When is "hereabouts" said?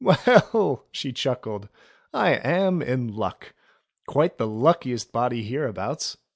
5.43-6.17